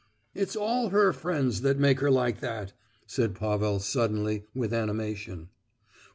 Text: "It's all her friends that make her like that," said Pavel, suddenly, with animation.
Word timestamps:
"It's 0.33 0.55
all 0.55 0.89
her 0.89 1.13
friends 1.13 1.61
that 1.61 1.77
make 1.77 1.99
her 1.99 2.09
like 2.09 2.39
that," 2.39 2.73
said 3.05 3.35
Pavel, 3.35 3.77
suddenly, 3.79 4.45
with 4.55 4.73
animation. 4.73 5.49